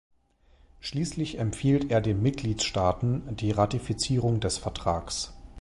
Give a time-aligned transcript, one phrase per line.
[0.79, 5.31] Schließlich empfiehlt er den Mitgliedstaaten die Ratifizierung des Vertrags.